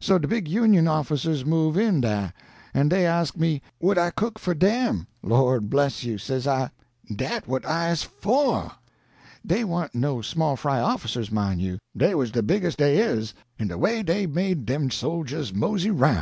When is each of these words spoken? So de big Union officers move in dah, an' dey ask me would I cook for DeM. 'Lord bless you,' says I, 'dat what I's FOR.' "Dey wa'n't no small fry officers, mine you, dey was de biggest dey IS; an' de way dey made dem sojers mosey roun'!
So 0.00 0.18
de 0.18 0.26
big 0.26 0.48
Union 0.48 0.88
officers 0.88 1.46
move 1.46 1.76
in 1.76 2.00
dah, 2.00 2.30
an' 2.74 2.88
dey 2.88 3.06
ask 3.06 3.36
me 3.36 3.62
would 3.78 3.98
I 3.98 4.10
cook 4.10 4.36
for 4.36 4.52
DeM. 4.52 5.06
'Lord 5.22 5.70
bless 5.70 6.02
you,' 6.02 6.18
says 6.18 6.44
I, 6.48 6.70
'dat 7.14 7.46
what 7.46 7.64
I's 7.64 8.02
FOR.' 8.02 8.72
"Dey 9.46 9.62
wa'n't 9.62 9.94
no 9.94 10.22
small 10.22 10.56
fry 10.56 10.80
officers, 10.80 11.30
mine 11.30 11.60
you, 11.60 11.78
dey 11.96 12.16
was 12.16 12.32
de 12.32 12.42
biggest 12.42 12.78
dey 12.78 12.98
IS; 12.98 13.32
an' 13.60 13.68
de 13.68 13.78
way 13.78 14.02
dey 14.02 14.26
made 14.26 14.66
dem 14.66 14.90
sojers 14.90 15.54
mosey 15.54 15.92
roun'! 15.92 16.18